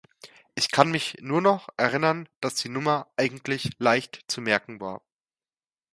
Ich 0.55 0.71
kann 0.71 0.89
mich 0.89 1.17
nur 1.21 1.41
noch 1.43 1.69
erinnern, 1.77 2.27
dass 2.39 2.55
die 2.55 2.69
Nummer 2.69 3.11
eigentlich 3.17 3.73
leicht 3.77 4.23
zu 4.31 4.41
merken 4.41 4.79
war. 4.79 5.03